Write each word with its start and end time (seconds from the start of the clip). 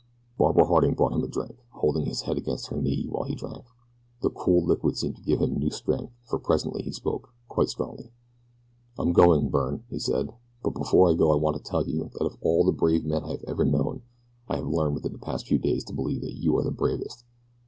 Barbara 0.35 0.65
Harding 0.65 0.95
brought 0.95 1.11
him 1.13 1.23
a 1.23 1.27
drink, 1.27 1.59
holding 1.73 2.07
his 2.07 2.21
head 2.21 2.35
against 2.35 2.69
her 2.69 2.75
knee 2.81 3.05
while 3.07 3.23
he 3.25 3.35
drank. 3.35 3.65
The 4.23 4.31
cool 4.31 4.65
liquid 4.65 4.97
seemed 4.97 5.17
to 5.17 5.21
give 5.21 5.39
him 5.39 5.53
new 5.59 5.69
strength 5.69 6.11
for 6.23 6.39
presently 6.39 6.81
he 6.81 6.91
spoke, 6.91 7.31
quite 7.47 7.69
strongly. 7.69 8.09
"I'm 8.97 9.13
going, 9.13 9.49
Byrne," 9.49 9.83
he 9.91 9.99
said; 9.99 10.33
"but 10.63 10.71
before 10.73 11.07
I 11.07 11.13
go 11.13 11.29
I 11.31 11.35
want 11.35 11.57
to 11.57 11.61
tell 11.61 11.85
you 11.87 12.09
that 12.13 12.25
of 12.25 12.35
all 12.41 12.63
the 12.65 12.71
brave 12.71 13.05
men 13.05 13.23
I 13.23 13.37
ever 13.45 13.63
have 13.63 13.71
known 13.71 14.01
I 14.49 14.55
have 14.55 14.67
learned 14.67 14.95
within 14.95 15.11
the 15.11 15.19
past 15.19 15.45
few 15.45 15.59
days 15.59 15.83
to 15.83 15.93
believe 15.93 16.21
that 16.21 16.33
you 16.33 16.57
are 16.57 16.63
the 16.63 16.71
bravest. 16.71 17.23